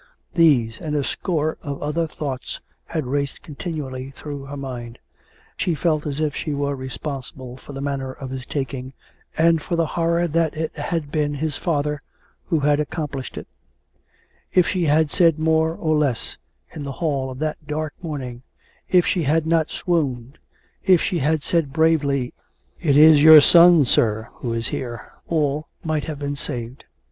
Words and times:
These, 0.33 0.79
and 0.81 0.95
a 0.95 1.03
score 1.03 1.59
of 1.61 1.79
other 1.83 2.07
thoughts, 2.07 2.59
had 2.87 3.05
raced 3.05 3.43
con 3.43 3.53
tinually 3.53 4.11
through 4.11 4.45
her 4.45 4.57
mind; 4.57 4.97
she 5.57 5.75
felt 5.75 6.01
even 6.05 6.11
as 6.13 6.19
if 6.19 6.35
she 6.35 6.55
were 6.55 6.75
responsible 6.75 7.55
for 7.55 7.73
the 7.73 7.81
manner 7.83 8.11
of 8.11 8.31
his 8.31 8.47
taking, 8.47 8.93
and 9.37 9.61
for 9.61 9.75
the 9.75 9.85
horror 9.85 10.27
that 10.27 10.57
it 10.57 10.75
had 10.75 11.11
been 11.11 11.35
his 11.35 11.55
father 11.55 11.99
who 12.45 12.61
had 12.61 12.79
accomplished 12.79 13.37
it; 13.37 13.47
if 14.51 14.67
she 14.67 14.85
had 14.85 15.11
said 15.11 15.37
more, 15.37 15.75
or 15.75 15.95
less, 15.95 16.35
in 16.73 16.81
the 16.81 16.93
hall 16.93 17.29
on 17.29 17.37
that 17.37 17.67
dark 17.67 17.93
morning; 18.01 18.41
if 18.89 19.05
she 19.05 19.21
had 19.21 19.45
not 19.45 19.69
swooned; 19.69 20.39
if 20.83 20.99
she 20.99 21.19
had 21.19 21.43
said 21.43 21.71
bravely: 21.71 22.33
"It 22.79 22.97
is 22.97 23.21
your 23.21 23.39
son, 23.39 23.85
sir, 23.85 24.29
who 24.33 24.51
is 24.51 24.69
here," 24.69 25.11
all 25.27 25.67
might 25.83 26.05
have 26.05 26.17
been 26.17 26.35
saved. 26.35 26.85